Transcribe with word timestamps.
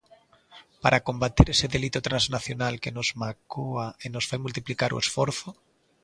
Para 0.83 1.03
combater 1.07 1.47
ese 1.55 1.67
delito 1.75 1.99
transnacional 2.07 2.75
que 2.83 2.95
nos 2.97 3.09
mágoa 3.21 3.85
e 4.05 4.07
nos 4.13 4.25
fai 4.29 4.39
multiplicar 4.45 4.91
o 4.93 5.01
esforzo. 5.05 5.49